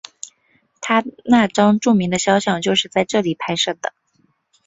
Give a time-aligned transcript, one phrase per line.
[0.81, 3.93] 他那张著名的肖像就是在这里拍摄的。